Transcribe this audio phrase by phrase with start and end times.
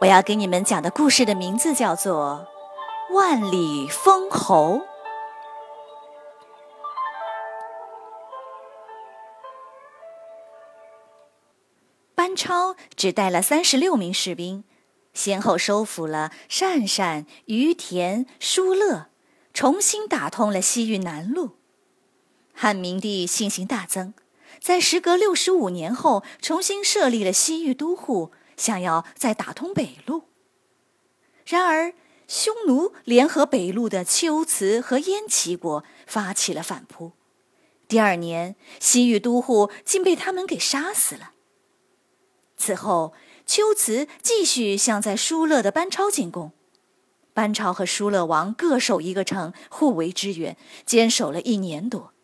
[0.00, 2.46] 我要给你们讲的故事的名字叫做
[3.14, 4.80] 《万里封侯》。
[12.14, 14.64] 班超只带了三十六名士兵，
[15.14, 19.06] 先后收复了鄯善、于田、疏勒，
[19.54, 21.52] 重新打通了西域南路。
[22.52, 24.12] 汉明帝信心大增，
[24.60, 28.32] 在时隔六十五年后，重新设立了西域都护。
[28.56, 30.24] 想要再打通北路，
[31.46, 31.94] 然而
[32.26, 37.12] 匈奴联合北路的龟兹和燕齐国发起了反扑。
[37.86, 41.32] 第二年，西域都护竟被他们给杀死了。
[42.56, 43.12] 此后，
[43.46, 46.52] 龟兹继续向在疏勒的班超进攻，
[47.34, 52.14] 班超和疏勒王各守一个城，互为支援，坚守了一年多。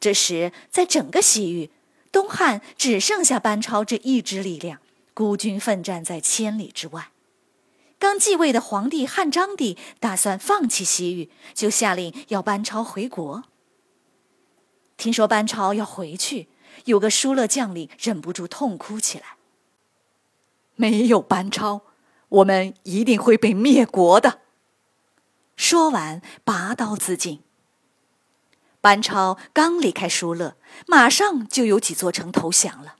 [0.00, 1.70] 这时，在整个西域，
[2.10, 4.80] 东汉只剩下班超这一支力量。
[5.18, 7.10] 孤军奋战在千里之外，
[7.98, 13.42] 刚继位的皇帝汉章帝打算放弃西域，就下令要班超回国。
[14.96, 16.46] 听说班超要回去，
[16.84, 19.34] 有个疏勒将领忍不住痛哭起来
[20.76, 21.80] ：“没有班超，
[22.28, 24.42] 我们一定会被灭国的。”
[25.58, 27.42] 说完，拔刀自尽。
[28.80, 32.97] 班超刚离开疏勒，马上就有几座城投降了。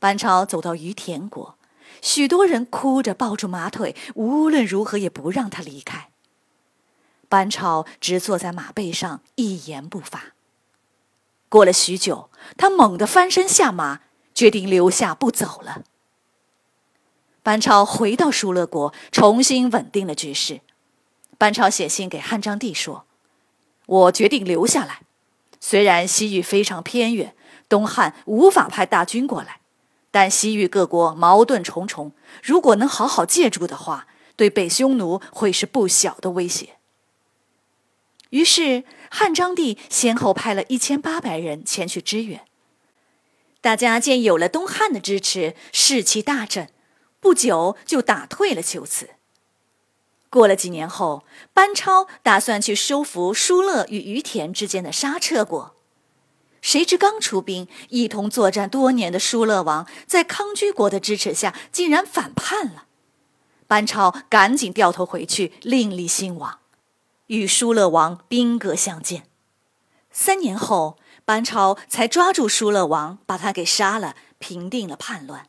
[0.00, 1.56] 班超走到于田国，
[2.02, 6.08] 许多人哭着抱住马腿，无论如何也不让他离开。
[7.28, 10.32] 班超只坐在马背上，一言不发。
[11.50, 14.00] 过了许久，他猛地翻身下马，
[14.34, 15.84] 决定留下不走了。
[17.42, 20.62] 班超回到疏勒国，重新稳定了局势。
[21.36, 23.04] 班超写信给汉章帝说
[23.86, 25.02] ：“我决定留下来，
[25.60, 27.34] 虽然西域非常偏远，
[27.68, 29.59] 东汉无法派大军过来。”
[30.10, 32.12] 但西域各国矛盾重重，
[32.42, 34.06] 如果能好好借助的话，
[34.36, 36.76] 对北匈奴会是不小的威胁。
[38.30, 42.44] 于是汉章帝先后派了一千八百人前去支援。
[43.60, 46.70] 大家见有了东汉的支持，士气大振，
[47.20, 49.10] 不久就打退了龟兹。
[50.30, 55.74] 过了几年后，班超打算去收服疏勒与于田之间的沙彻国。
[56.60, 62.84] 谁知刚出兵，一同作战多年的疏勒王在康居国的支持下，竟然反叛了。
[63.66, 66.58] 班超赶紧掉头回去，另立新王，
[67.28, 69.24] 与疏勒王兵戈相见。
[70.10, 75.46] 三年后，班超才抓住疏勒王，把他给杀了，平定了叛乱。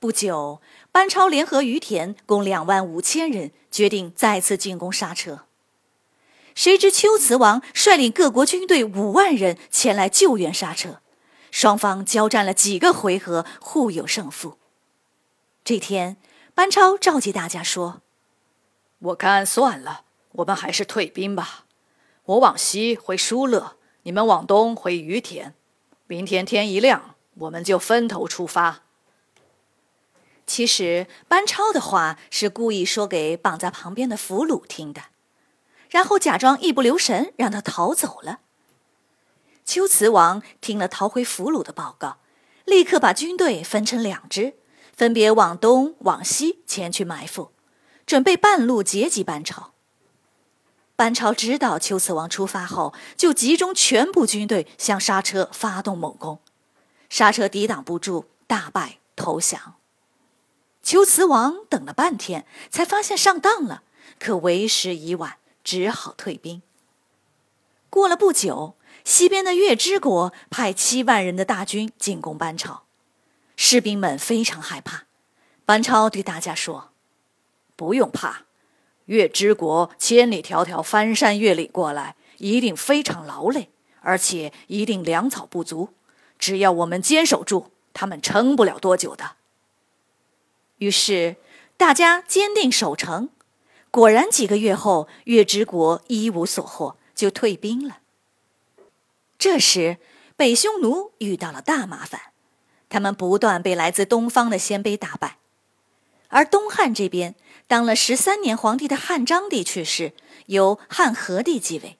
[0.00, 0.60] 不久，
[0.90, 5.44] 班超联合于田共两万五千人，决定再次进攻沙车。
[6.54, 11.00] 谁知龟兹王率领各国军队五万人前来救援刹车，
[11.50, 14.58] 双方交战了几个回合，互有胜负。
[15.64, 16.16] 这天，
[16.54, 18.02] 班超召集大家说
[18.98, 21.64] ：“我看算了，我们还是退兵吧。
[22.24, 25.54] 我往西回疏勒，你们往东回于田。
[26.06, 28.82] 明天天一亮，我们就分头出发。”
[30.46, 35.02] 其实，班超的话是故意说给绑在旁边的俘虏听的。
[35.90, 38.38] 然后假装一不留神，让他逃走了。
[39.66, 42.18] 龟兹王听了逃回俘虏的报告，
[42.64, 44.54] 立刻把军队分成两支，
[44.96, 47.52] 分别往东、往西前去埋伏，
[48.06, 49.72] 准备半路截击班超。
[50.96, 56.40] 班超知道龟兹王出发后，就集中全部军队向刹车发动猛攻，
[57.08, 59.74] 刹车抵挡不住，大败投降。
[60.82, 63.82] 龟兹王等了半天，才发现上当了，
[64.18, 65.38] 可为时已晚。
[65.62, 66.62] 只好退兵。
[67.88, 72.84] 过了不久，西边的月之国派七万人的大军进攻班超，
[73.56, 75.06] 士兵们非常害怕。
[75.64, 76.92] 班超对大家说
[77.76, 78.44] ：“不用怕，
[79.06, 83.70] 月之国千里迢迢翻山越岭过来，一定非常劳累，
[84.00, 85.90] 而且一定粮草不足。
[86.38, 89.36] 只要我们坚守住，他们撑不了多久的。”
[90.78, 91.36] 于是
[91.76, 93.30] 大家坚定守城。
[93.90, 97.98] 果然，几个月后，月之国一无所获，就退兵了。
[99.36, 99.98] 这时，
[100.36, 102.20] 北匈奴遇到了大麻烦，
[102.88, 105.38] 他们不断被来自东方的鲜卑打败，
[106.28, 107.34] 而东汉这边
[107.66, 110.12] 当了十三年皇帝的汉章帝去世，
[110.46, 111.96] 由汉和帝继位。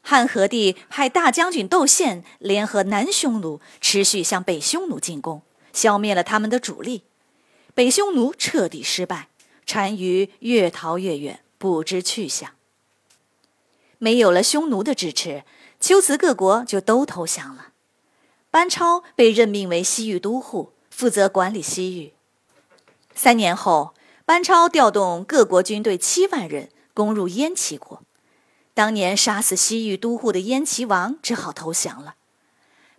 [0.00, 5.42] 汉和帝派大将军窦宪联合南匈奴，持续向北匈奴进攻，
[5.72, 7.02] 消灭了他们的主力。
[7.74, 9.28] 北匈奴彻底失败，
[9.66, 12.52] 单于越逃越远，不知去向。
[13.98, 15.44] 没有了匈奴的支持，
[15.80, 17.68] 龟兹各国就都投降了。
[18.50, 22.12] 班超被任命为西域都护，负责管理西域。
[23.14, 23.94] 三年后，
[24.24, 28.02] 班超调动各国军队七万人攻入燕齐国。
[28.74, 32.16] 当年杀死西域都护的燕齐王只好投降了。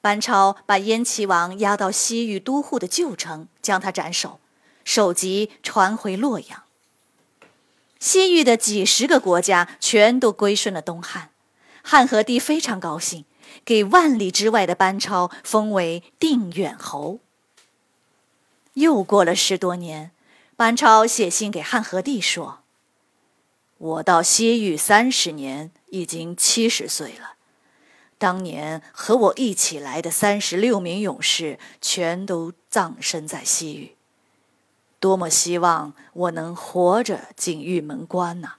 [0.00, 4.38] 班超把燕齐王押到西域都护的旧城，将他斩首，
[4.84, 6.62] 首级传回洛阳。
[7.98, 11.30] 西域的几十个国家全都归顺了东汉，
[11.82, 13.24] 汉和帝非常高兴，
[13.64, 17.20] 给万里之外的班超封为定远侯。
[18.74, 20.10] 又过了十多年，
[20.56, 22.60] 班超写信给汉和帝说。
[23.78, 27.34] 我到西域三十年，已经七十岁了。
[28.18, 33.96] 当年和我一起来的三十六名勇士，全都葬身在西域。
[35.04, 38.54] 多么希望我能活着进玉门关呐！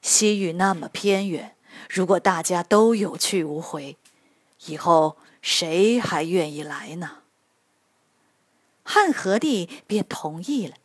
[0.00, 1.56] 西域那么偏远，
[1.90, 3.96] 如果大家都有去无回，
[4.66, 7.22] 以后谁还愿意来呢？
[8.84, 10.76] 汉和帝便同意了。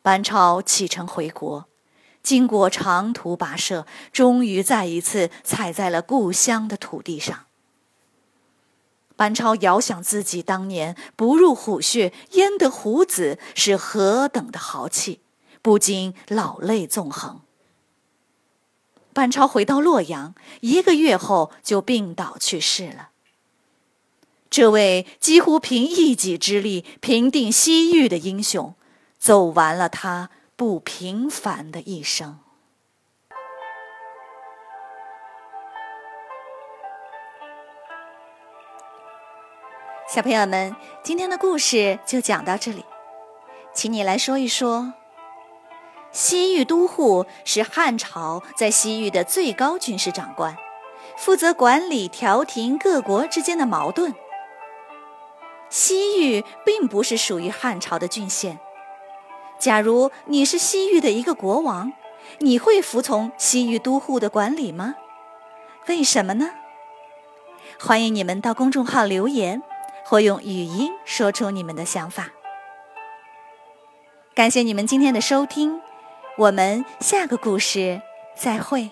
[0.00, 1.68] 班超启程回国。
[2.22, 7.45] 经过长途跋涉，终于再一次踩在了故乡的土地上。
[9.16, 15.20] 班超遥想自己当年不入虎穴焉得虎子是何等的豪气，
[15.62, 17.40] 不禁老泪纵横。
[19.12, 23.08] 班超回到洛阳，一个月后就病倒去世了。
[24.50, 28.74] 这位几乎凭一己之力平定西域的英雄，
[29.18, 30.30] 走完了他。
[30.58, 32.38] 不平凡的一生。
[40.08, 42.84] 小朋友们，今天的故事就讲到这里，
[43.74, 44.92] 请你来说一说，
[46.12, 50.56] 西域都护是汉朝在西域的最高军事长官，
[51.16, 54.14] 负责管理调停各国之间的矛盾。
[55.70, 58.60] 西域并不是属于汉朝的郡县。
[59.58, 61.92] 假如你是西域的一个国王，
[62.38, 64.94] 你会服从西域都护的管理吗？
[65.88, 66.50] 为什么呢？
[67.80, 69.60] 欢迎你们到公众号留言，
[70.08, 72.30] 或用语音说出你们的想法。
[74.34, 75.80] 感谢你们今天的收听，
[76.38, 78.00] 我们下个故事
[78.36, 78.90] 再会。